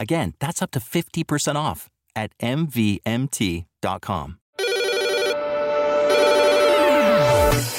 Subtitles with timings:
[0.00, 4.38] Again, that's up to 50% off at MVMT.com.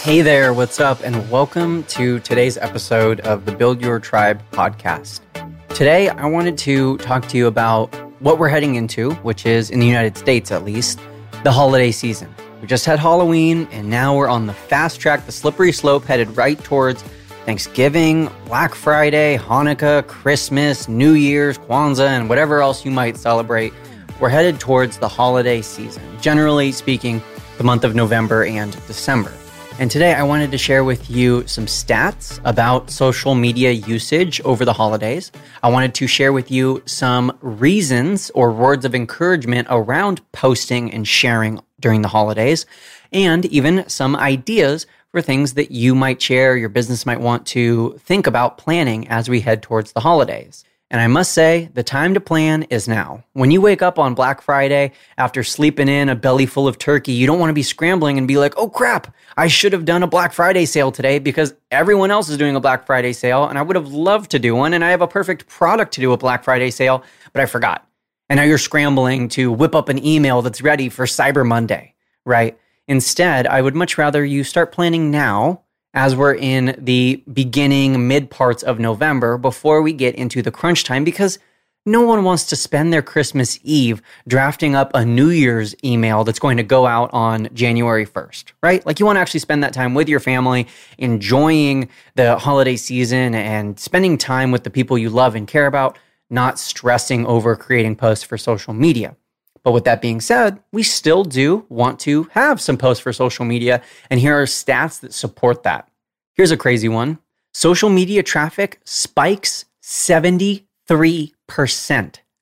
[0.01, 5.21] Hey there, what's up, and welcome to today's episode of the Build Your Tribe podcast.
[5.69, 9.79] Today, I wanted to talk to you about what we're heading into, which is in
[9.79, 10.99] the United States at least,
[11.43, 12.33] the holiday season.
[12.59, 16.35] We just had Halloween, and now we're on the fast track, the slippery slope, headed
[16.35, 17.01] right towards
[17.49, 23.73] Thanksgiving, Black Friday, Hanukkah, Christmas, New Year's, Kwanzaa, and whatever else you might celebrate.
[24.19, 27.23] We're headed towards the holiday season, generally speaking,
[27.57, 29.33] the month of November and December.
[29.79, 34.63] And today I wanted to share with you some stats about social media usage over
[34.63, 35.31] the holidays.
[35.63, 41.07] I wanted to share with you some reasons or words of encouragement around posting and
[41.07, 42.67] sharing during the holidays,
[43.11, 47.99] and even some ideas for things that you might share, your business might want to
[47.99, 50.63] think about planning as we head towards the holidays.
[50.91, 53.23] And I must say, the time to plan is now.
[53.33, 57.11] When you wake up on Black Friday after sleeping in a belly full of turkey,
[57.11, 60.01] you don't want to be scrambling and be like, oh crap, I should have done
[60.01, 63.59] a Black Friday sale today because everyone else is doing a Black Friday sale and
[63.59, 66.11] I would have loved to do one and I have a perfect product to do
[66.11, 67.03] a Black Friday sale,
[67.33, 67.87] but I forgot.
[68.27, 71.93] And now you're scrambling to whip up an email that's ready for Cyber Monday,
[72.25, 72.57] right?
[72.89, 75.61] Instead, I would much rather you start planning now
[75.93, 80.83] as we're in the beginning, mid parts of November before we get into the crunch
[80.85, 81.37] time because
[81.85, 86.39] no one wants to spend their Christmas Eve drafting up a New Year's email that's
[86.39, 88.83] going to go out on January 1st, right?
[88.87, 90.67] Like you want to actually spend that time with your family,
[90.97, 95.95] enjoying the holiday season and spending time with the people you love and care about,
[96.31, 99.15] not stressing over creating posts for social media.
[99.63, 103.45] But with that being said, we still do want to have some posts for social
[103.45, 103.81] media.
[104.09, 105.89] And here are stats that support that.
[106.35, 107.19] Here's a crazy one
[107.53, 110.63] social media traffic spikes 73%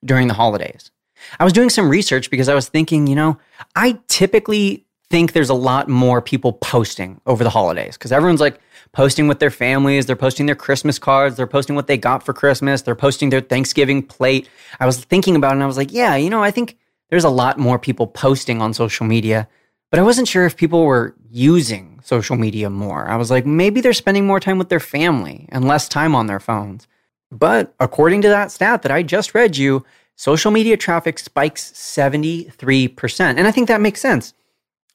[0.03, 0.91] during the holidays.
[1.39, 3.39] I was doing some research because I was thinking, you know,
[3.75, 8.59] I typically think there's a lot more people posting over the holidays because everyone's like
[8.91, 12.33] posting with their families, they're posting their Christmas cards, they're posting what they got for
[12.33, 14.49] Christmas, they're posting their Thanksgiving plate.
[14.79, 16.77] I was thinking about it and I was like, yeah, you know, I think
[17.09, 19.47] there's a lot more people posting on social media,
[19.89, 23.07] but I wasn't sure if people were using social media more.
[23.07, 26.27] I was like, maybe they're spending more time with their family and less time on
[26.27, 26.87] their phones.
[27.31, 29.85] But according to that stat that I just read you,
[30.15, 33.19] social media traffic spikes 73%.
[33.19, 34.33] And I think that makes sense.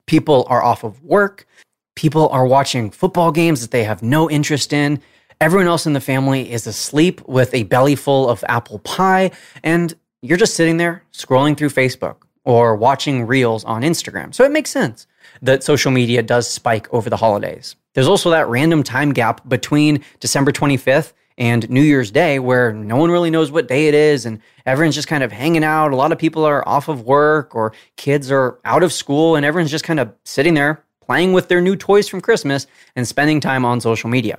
[0.06, 1.46] People are off of work,
[1.94, 5.00] people are watching football games that they have no interest in.
[5.40, 9.94] Everyone else in the family is asleep with a belly full of apple pie, and
[10.22, 14.32] you're just sitting there scrolling through Facebook or watching reels on Instagram.
[14.34, 15.06] So it makes sense
[15.42, 17.76] that social media does spike over the holidays.
[17.94, 22.96] There's also that random time gap between December 25th and New Year's Day where no
[22.96, 25.92] one really knows what day it is and everyone's just kind of hanging out.
[25.92, 29.44] A lot of people are off of work or kids are out of school and
[29.44, 33.40] everyone's just kind of sitting there playing with their new toys from Christmas and spending
[33.40, 34.38] time on social media.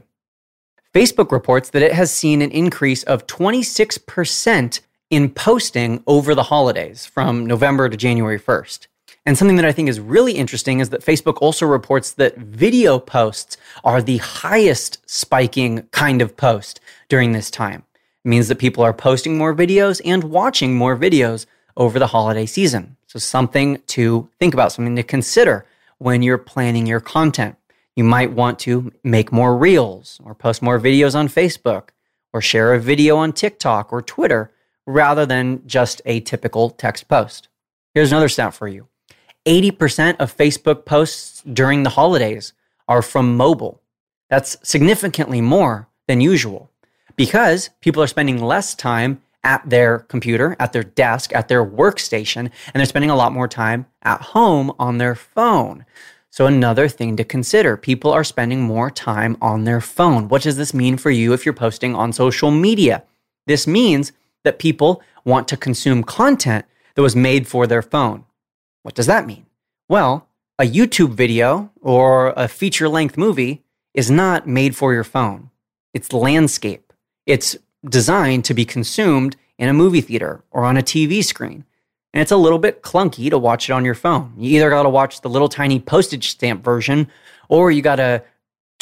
[0.94, 4.80] Facebook reports that it has seen an increase of 26%
[5.14, 8.88] in posting over the holidays from November to January 1st.
[9.28, 12.98] And something that I think is really interesting is that Facebook also reports that video
[12.98, 16.80] posts are the highest spiking kind of post
[17.10, 17.84] during this time.
[18.26, 21.46] It means that people are posting more videos and watching more videos
[21.78, 22.98] over the holiday season.
[23.06, 25.68] So, something to think about, something to consider
[26.00, 27.56] when you're planning your content.
[27.96, 31.90] You might want to make more reels or post more videos on Facebook
[32.34, 34.50] or share a video on TikTok or Twitter
[34.86, 37.48] rather than just a typical text post.
[37.94, 38.88] Here's another stat for you
[39.46, 42.54] 80% of Facebook posts during the holidays
[42.88, 43.82] are from mobile.
[44.30, 46.72] That's significantly more than usual
[47.16, 52.38] because people are spending less time at their computer, at their desk, at their workstation,
[52.38, 55.86] and they're spending a lot more time at home on their phone.
[56.30, 60.30] So, another thing to consider people are spending more time on their phone.
[60.30, 63.04] What does this mean for you if you're posting on social media?
[63.46, 64.14] This means
[64.44, 68.26] that people want to consume content that was made for their phone.
[68.84, 69.46] What does that mean?
[69.90, 70.28] Well,
[70.60, 73.64] a YouTube video or a feature length movie
[73.94, 75.50] is not made for your phone.
[75.94, 76.94] It's landscape.
[77.26, 77.56] It's
[77.88, 81.66] designed to be consumed in a movie theater or on a TV screen.
[82.14, 84.34] And it's a little bit clunky to watch it on your phone.
[84.38, 87.08] You either got to watch the little tiny postage stamp version
[87.50, 88.24] or you got to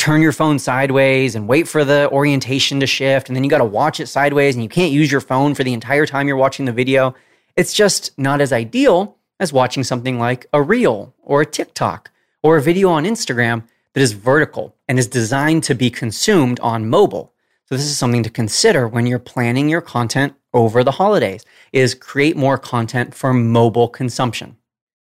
[0.01, 3.29] turn your phone sideways and wait for the orientation to shift.
[3.29, 5.63] And then you got to watch it sideways and you can't use your phone for
[5.63, 7.13] the entire time you're watching the video.
[7.55, 12.09] It's just not as ideal as watching something like a reel or a TikTok
[12.41, 13.61] or a video on Instagram
[13.93, 17.31] that is vertical and is designed to be consumed on mobile.
[17.65, 21.93] So this is something to consider when you're planning your content over the holidays is
[21.93, 24.57] create more content for mobile consumption.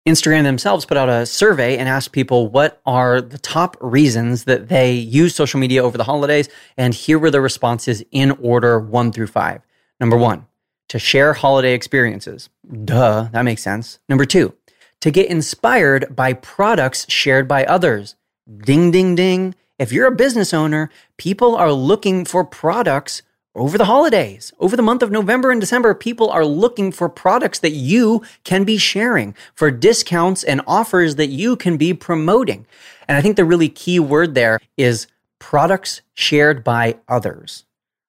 [0.07, 4.69] Instagram themselves put out a survey and asked people what are the top reasons that
[4.69, 6.49] they use social media over the holidays.
[6.77, 9.63] And here were the responses in order one through five.
[10.01, 10.47] Number one,
[10.89, 12.49] to share holiday experiences.
[12.85, 14.01] Duh, that makes sense.
[14.09, 14.55] Number two,
[15.01, 18.17] to get inspired by products shared by others.
[18.65, 19.55] Ding, ding, ding.
[19.79, 23.23] If you're a business owner, people are looking for products
[23.55, 24.53] over the holidays.
[24.59, 28.65] Over the month of November and December, people are looking for products that you can
[28.65, 32.67] be sharing, for discounts and offers that you can be promoting.
[33.09, 35.07] And I think the really key word there is
[35.39, 37.65] products shared by others.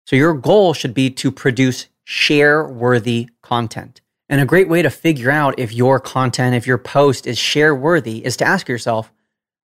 [0.06, 4.02] So your goal should be to produce share worthy content.
[4.30, 7.76] And a great way to figure out if your content, if your post is share
[7.76, 9.12] worthy, is to ask yourself,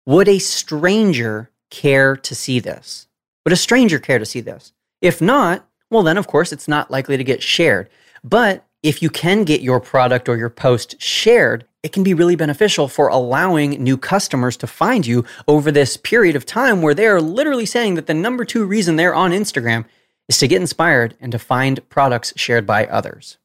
[0.06, 3.08] would a stranger care to see this?
[3.46, 4.74] Would a stranger care to see this?
[5.02, 7.90] If not, well, then of course it's not likely to get shared.
[8.24, 12.36] But if you can get your product or your post shared, it can be really
[12.36, 17.22] beneficial for allowing new customers to find you over this period of time where they're
[17.22, 19.86] literally saying that the number two reason they're on Instagram
[20.28, 23.38] is to get inspired and to find products shared by others.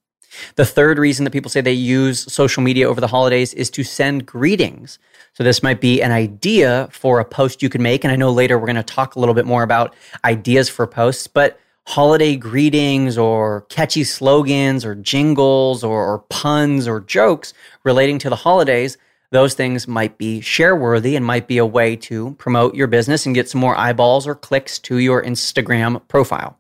[0.57, 3.85] The third reason that people say they use social media over the holidays is to
[3.85, 4.99] send greetings.
[5.35, 8.05] So this might be an idea for a post you could make.
[8.05, 10.87] And I know later we're going to talk a little bit more about ideas for
[10.87, 17.53] posts, but holiday greetings or catchy slogans or jingles or, or puns or jokes
[17.85, 18.97] relating to the holidays,
[19.31, 23.27] those things might be share worthy and might be a way to promote your business
[23.27, 26.59] and get some more eyeballs or clicks to your Instagram profile.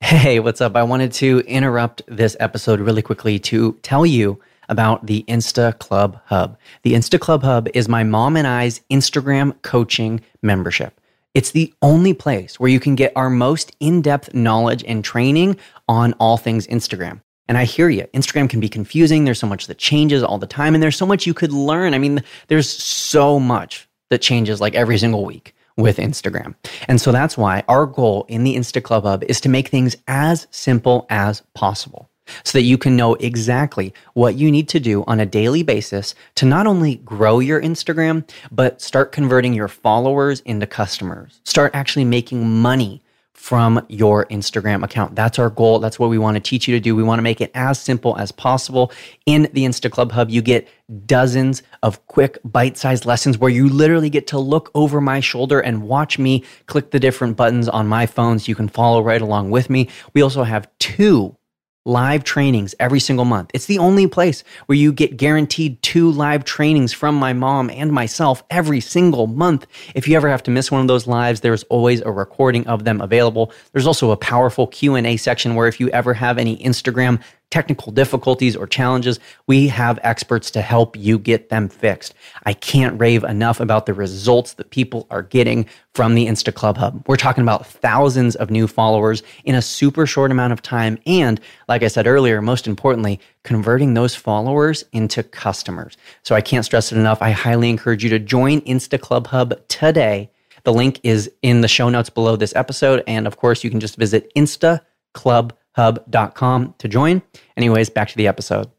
[0.00, 0.76] Hey, what's up?
[0.76, 6.20] I wanted to interrupt this episode really quickly to tell you about the Insta Club
[6.26, 6.58] Hub.
[6.82, 11.00] The Insta Club Hub is my mom and I's Instagram coaching membership.
[11.34, 15.56] It's the only place where you can get our most in depth knowledge and training
[15.88, 17.22] on all things Instagram.
[17.48, 18.02] And I hear you.
[18.14, 19.24] Instagram can be confusing.
[19.24, 21.94] There's so much that changes all the time, and there's so much you could learn.
[21.94, 26.54] I mean, there's so much that changes like every single week with Instagram.
[26.86, 29.96] And so that's why our goal in the Insta Club Hub is to make things
[30.06, 32.10] as simple as possible
[32.44, 36.14] so that you can know exactly what you need to do on a daily basis
[36.36, 41.40] to not only grow your Instagram, but start converting your followers into customers.
[41.44, 43.02] Start actually making money
[43.42, 45.16] from your Instagram account.
[45.16, 45.80] That's our goal.
[45.80, 46.94] That's what we want to teach you to do.
[46.94, 48.92] We want to make it as simple as possible.
[49.26, 50.68] In the Insta Club Hub, you get
[51.06, 55.58] dozens of quick bite sized lessons where you literally get to look over my shoulder
[55.58, 59.20] and watch me click the different buttons on my phone so you can follow right
[59.22, 59.88] along with me.
[60.14, 61.36] We also have two
[61.84, 63.50] live trainings every single month.
[63.54, 67.90] It's the only place where you get guaranteed two live trainings from my mom and
[67.92, 69.66] myself every single month.
[69.94, 72.84] If you ever have to miss one of those lives, there's always a recording of
[72.84, 73.52] them available.
[73.72, 77.20] There's also a powerful Q&A section where if you ever have any Instagram
[77.52, 82.14] technical difficulties or challenges, we have experts to help you get them fixed.
[82.44, 86.78] I can't rave enough about the results that people are getting from the Insta Club
[86.78, 87.04] Hub.
[87.06, 90.98] We're talking about thousands of new followers in a super short amount of time.
[91.04, 95.98] And like I said earlier, most importantly, converting those followers into customers.
[96.22, 97.20] So I can't stress it enough.
[97.20, 100.30] I highly encourage you to join Insta Club Hub today.
[100.64, 103.04] The link is in the show notes below this episode.
[103.06, 104.80] And of course, you can just visit Insta
[105.12, 107.22] Club hub.com to join.
[107.56, 108.70] Anyways, back to the episode.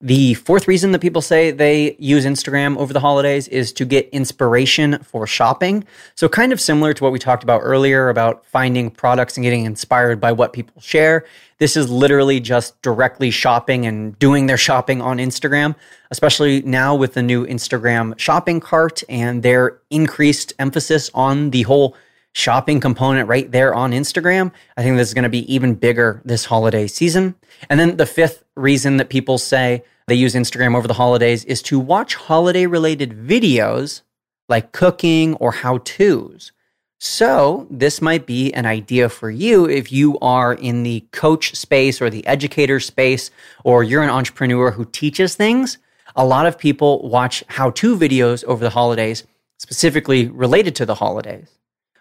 [0.00, 4.08] The fourth reason that people say they use Instagram over the holidays is to get
[4.10, 5.84] inspiration for shopping.
[6.14, 9.64] So, kind of similar to what we talked about earlier about finding products and getting
[9.64, 11.24] inspired by what people share.
[11.58, 15.74] This is literally just directly shopping and doing their shopping on Instagram,
[16.12, 21.96] especially now with the new Instagram shopping cart and their increased emphasis on the whole
[22.34, 24.52] shopping component right there on Instagram.
[24.76, 27.34] I think this is going to be even bigger this holiday season.
[27.68, 31.62] And then the fifth reason that people say they use Instagram over the holidays is
[31.62, 34.02] to watch holiday related videos
[34.48, 36.52] like cooking or how to's.
[37.00, 42.02] So, this might be an idea for you if you are in the coach space
[42.02, 43.30] or the educator space,
[43.62, 45.78] or you're an entrepreneur who teaches things.
[46.16, 49.22] A lot of people watch how to videos over the holidays,
[49.58, 51.57] specifically related to the holidays.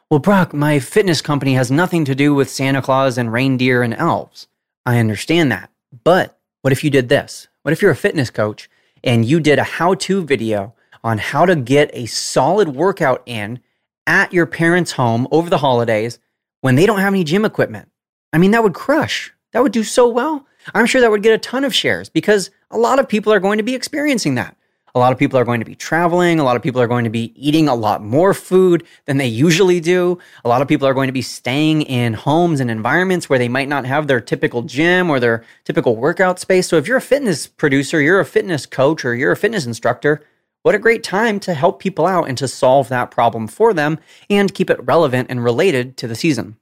[0.09, 3.93] Well, Brock, my fitness company has nothing to do with Santa Claus and reindeer and
[3.93, 4.47] elves.
[4.85, 5.69] I understand that.
[6.05, 7.49] But what if you did this?
[7.63, 8.69] What if you're a fitness coach
[9.03, 10.73] and you did a how to video
[11.03, 13.59] on how to get a solid workout in
[14.05, 16.19] at your parents' home over the holidays
[16.61, 17.89] when they don't have any gym equipment?
[18.31, 19.33] I mean, that would crush.
[19.51, 20.47] That would do so well.
[20.73, 23.41] I'm sure that would get a ton of shares because a lot of people are
[23.41, 24.55] going to be experiencing that.
[24.97, 26.39] A lot of people are going to be traveling.
[26.39, 29.27] A lot of people are going to be eating a lot more food than they
[29.27, 30.17] usually do.
[30.43, 33.47] A lot of people are going to be staying in homes and environments where they
[33.47, 36.67] might not have their typical gym or their typical workout space.
[36.67, 40.23] So if you're a fitness producer, you're a fitness coach, or you're a fitness instructor,
[40.63, 43.99] what a great time to help people out and to solve that problem for them
[44.31, 46.57] and keep it relevant and related to the season.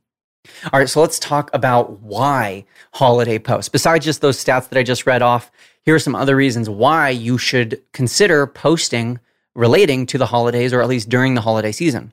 [0.73, 2.65] All right, so let's talk about why
[2.95, 3.69] holiday posts.
[3.69, 5.51] Besides just those stats that I just read off,
[5.85, 9.19] here are some other reasons why you should consider posting
[9.53, 12.11] relating to the holidays or at least during the holiday season.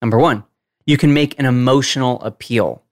[0.00, 0.44] Number one,
[0.86, 2.82] you can make an emotional appeal.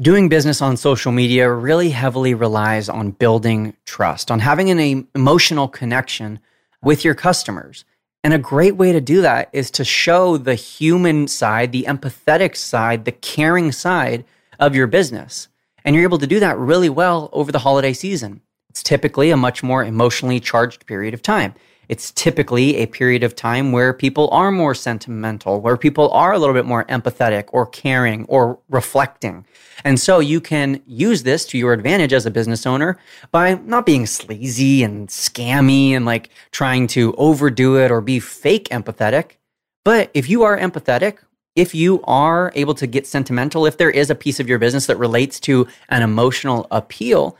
[0.00, 5.68] Doing business on social media really heavily relies on building trust, on having an emotional
[5.68, 6.40] connection
[6.82, 7.84] with your customers.
[8.24, 12.56] And a great way to do that is to show the human side, the empathetic
[12.56, 14.24] side, the caring side
[14.58, 15.48] of your business.
[15.84, 18.40] And you're able to do that really well over the holiday season.
[18.70, 21.54] It's typically a much more emotionally charged period of time.
[21.88, 26.38] It's typically a period of time where people are more sentimental, where people are a
[26.38, 29.46] little bit more empathetic or caring or reflecting.
[29.84, 32.98] And so you can use this to your advantage as a business owner
[33.30, 38.68] by not being sleazy and scammy and like trying to overdo it or be fake
[38.68, 39.36] empathetic.
[39.82, 41.18] But if you are empathetic,
[41.56, 44.86] if you are able to get sentimental, if there is a piece of your business
[44.86, 47.36] that relates to an emotional appeal,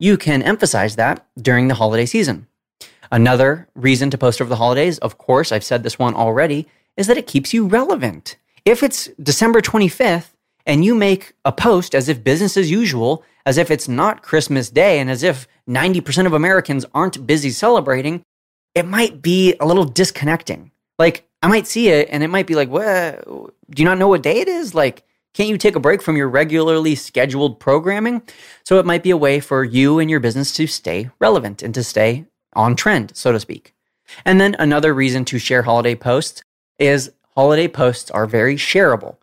[0.00, 2.48] you can emphasize that during the holiday season.
[3.12, 6.66] Another reason to post over the holidays, of course, I've said this one already,
[6.96, 8.36] is that it keeps you relevant.
[8.64, 10.30] If it's December 25th
[10.64, 14.70] and you make a post as if business as usual, as if it's not Christmas
[14.70, 18.22] Day, and as if 90% of Americans aren't busy celebrating,
[18.74, 20.70] it might be a little disconnecting.
[20.98, 23.24] Like, I might see it and it might be like, what?
[23.26, 24.74] Do you not know what day it is?
[24.74, 28.22] Like, can't you take a break from your regularly scheduled programming?
[28.64, 31.72] So it might be a way for you and your business to stay relevant and
[31.74, 33.74] to stay on trend, so to speak.
[34.24, 36.42] And then another reason to share holiday posts
[36.78, 39.18] is holiday posts are very shareable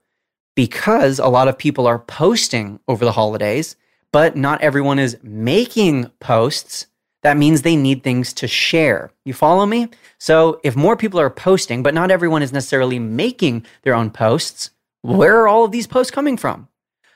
[0.56, 3.76] because a lot of people are posting over the holidays,
[4.14, 6.88] but not everyone is making posts.
[7.24, 9.12] That means they need things to share.
[9.26, 9.90] You follow me?
[10.18, 14.72] So if more people are posting, but not everyone is necessarily making their own posts,
[15.16, 16.68] where are all of these posts coming from?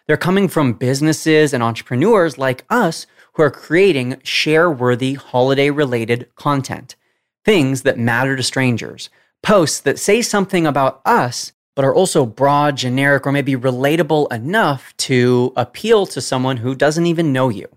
[0.07, 6.33] They're coming from businesses and entrepreneurs like us who are creating share worthy holiday related
[6.35, 6.95] content,
[7.43, 9.09] things that matter to strangers,
[9.43, 14.95] posts that say something about us, but are also broad, generic, or maybe relatable enough
[14.97, 17.67] to appeal to someone who doesn't even know you.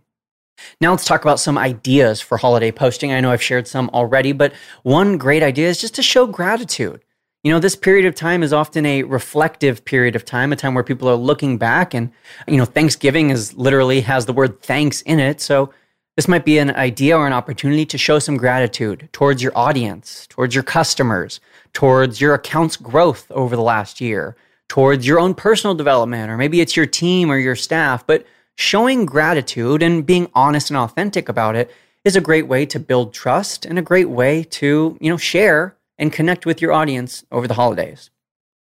[0.80, 3.12] Now let's talk about some ideas for holiday posting.
[3.12, 4.52] I know I've shared some already, but
[4.84, 7.02] one great idea is just to show gratitude.
[7.44, 10.72] You know, this period of time is often a reflective period of time, a time
[10.72, 12.10] where people are looking back and,
[12.48, 15.42] you know, Thanksgiving is literally has the word thanks in it.
[15.42, 15.68] So
[16.16, 20.26] this might be an idea or an opportunity to show some gratitude towards your audience,
[20.28, 21.38] towards your customers,
[21.74, 24.36] towards your account's growth over the last year,
[24.68, 28.06] towards your own personal development, or maybe it's your team or your staff.
[28.06, 31.70] But showing gratitude and being honest and authentic about it
[32.04, 35.76] is a great way to build trust and a great way to, you know, share
[35.98, 38.10] and connect with your audience over the holidays.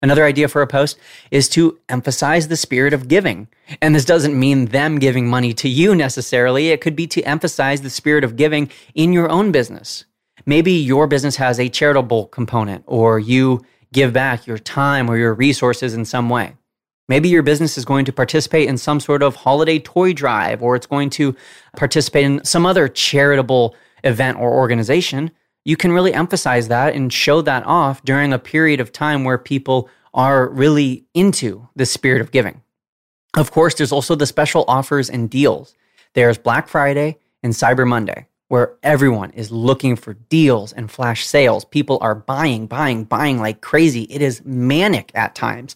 [0.01, 0.98] Another idea for a post
[1.29, 3.50] is to emphasize the spirit of giving.
[3.81, 6.69] And this doesn't mean them giving money to you necessarily.
[6.69, 10.05] It could be to emphasize the spirit of giving in your own business.
[10.45, 15.33] Maybe your business has a charitable component, or you give back your time or your
[15.33, 16.55] resources in some way.
[17.09, 20.77] Maybe your business is going to participate in some sort of holiday toy drive, or
[20.77, 21.36] it's going to
[21.75, 25.31] participate in some other charitable event or organization
[25.70, 29.38] you can really emphasize that and show that off during a period of time where
[29.38, 32.64] people are really into the spirit of giving.
[33.38, 35.76] Of course, there's also the special offers and deals.
[36.16, 41.66] There's Black Friday and Cyber Monday, where everyone is looking for deals and flash sales.
[41.66, 44.08] People are buying, buying, buying like crazy.
[44.10, 45.76] It is manic at times.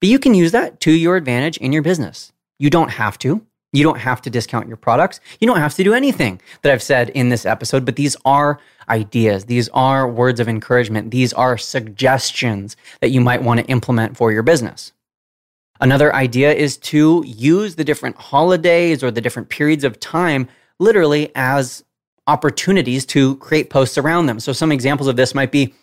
[0.00, 2.30] But you can use that to your advantage in your business.
[2.58, 3.46] You don't have to.
[3.72, 5.20] You don't have to discount your products.
[5.38, 8.58] You don't have to do anything that I've said in this episode, but these are
[8.88, 9.44] ideas.
[9.44, 11.12] These are words of encouragement.
[11.12, 14.92] These are suggestions that you might want to implement for your business.
[15.80, 20.48] Another idea is to use the different holidays or the different periods of time
[20.78, 21.84] literally as
[22.26, 24.40] opportunities to create posts around them.
[24.40, 25.74] So, some examples of this might be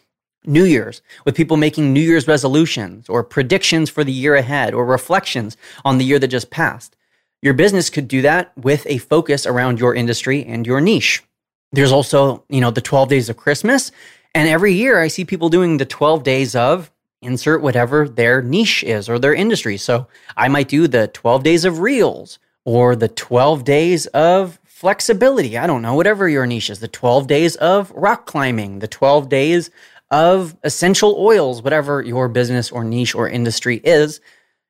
[0.46, 4.86] New Year's, with people making New Year's resolutions or predictions for the year ahead or
[4.86, 6.97] reflections on the year that just passed.
[7.42, 11.24] Your business could do that with a focus around your industry and your niche.
[11.72, 13.92] There's also, you know, the 12 days of Christmas.
[14.34, 16.92] And every year I see people doing the 12 days of
[17.22, 19.78] insert whatever their niche is or their industry.
[19.78, 25.58] So I might do the 12 days of reels or the 12 days of flexibility.
[25.58, 29.30] I don't know, whatever your niche is, the 12 days of rock climbing, the 12
[29.30, 29.72] days
[30.12, 34.22] of essential oils, whatever your business or niche or industry is.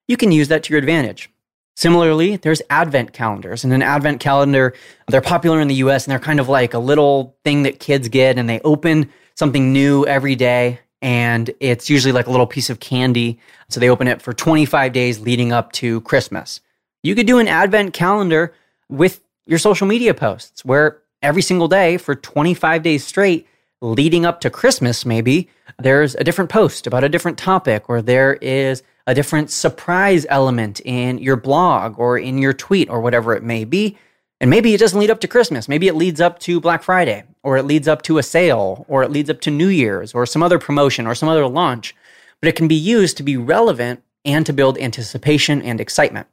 [0.07, 1.29] You can use that to your advantage.
[1.77, 3.63] Similarly, there's advent calendars.
[3.63, 4.73] And an advent calendar,
[5.09, 8.09] they're popular in the US and they're kind of like a little thing that kids
[8.09, 10.79] get and they open something new every day.
[11.03, 13.37] And it's usually like a little piece of candy.
[13.69, 16.61] So they open it for 25 days leading up to Christmas.
[17.03, 18.55] You could do an advent calendar
[18.89, 23.47] with your social media posts where every single day for 25 days straight,
[23.81, 28.33] leading up to Christmas, maybe there's a different post about a different topic, or there
[28.35, 33.43] is a different surprise element in your blog or in your tweet or whatever it
[33.43, 33.97] may be.
[34.39, 35.67] And maybe it doesn't lead up to Christmas.
[35.67, 39.01] Maybe it leads up to Black Friday, or it leads up to a sale, or
[39.01, 41.95] it leads up to New Year's, or some other promotion, or some other launch.
[42.39, 46.27] But it can be used to be relevant and to build anticipation and excitement.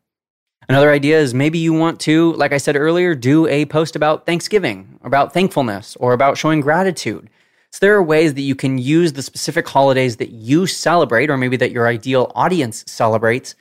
[0.68, 4.26] Another idea is maybe you want to, like I said earlier, do a post about
[4.26, 7.30] Thanksgiving, about thankfulness, or about showing gratitude.
[7.74, 11.36] So there are ways that you can use the specific holidays that you celebrate, or
[11.36, 13.56] maybe that your ideal audience celebrates,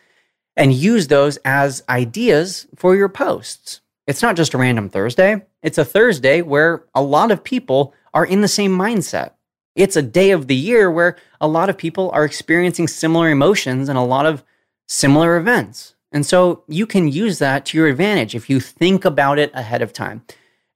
[0.56, 3.82] and use those as ideas for your posts.
[4.06, 8.24] It's not just a random Thursday, it's a Thursday where a lot of people are
[8.24, 9.32] in the same mindset.
[9.76, 13.90] It's a day of the year where a lot of people are experiencing similar emotions
[13.90, 14.44] and a lot of
[14.88, 15.96] similar events.
[16.12, 19.82] And so you can use that to your advantage if you think about it ahead
[19.82, 20.24] of time.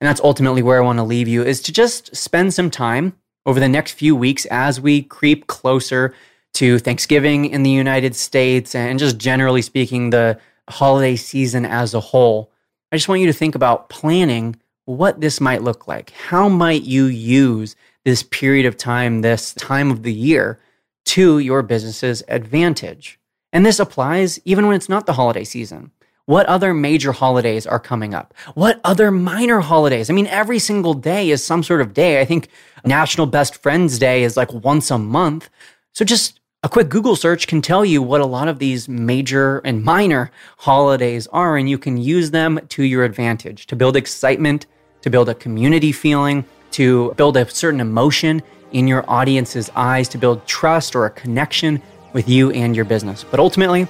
[0.02, 3.14] And that's ultimately where I want to leave you is to just spend some time
[3.48, 6.14] over the next few weeks as we creep closer
[6.54, 10.38] to Thanksgiving in the United States and just generally speaking, the
[10.70, 12.52] holiday season as a whole.
[12.92, 16.10] I just want you to think about planning what this might look like.
[16.12, 20.60] How might you use this period of time, this time of the year,
[21.06, 23.18] to your business's advantage?
[23.54, 25.92] And this applies even when it's not the holiday season.
[26.28, 28.34] What other major holidays are coming up?
[28.54, 30.10] What other minor holidays?
[30.10, 32.20] I mean, every single day is some sort of day.
[32.20, 32.50] I think
[32.84, 35.50] National Best Friends Day is like once a month.
[35.94, 39.60] So just a quick Google search can tell you what a lot of these major
[39.60, 44.66] and minor holidays are, and you can use them to your advantage to build excitement,
[45.04, 48.42] to build a community feeling, to build a certain emotion
[48.74, 53.24] in your audience's eyes, to build trust or a connection with you and your business.
[53.24, 53.88] But ultimately,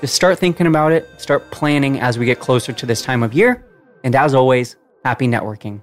[0.00, 3.32] just start thinking about it, start planning as we get closer to this time of
[3.34, 3.64] year.
[4.04, 5.82] And as always, happy networking.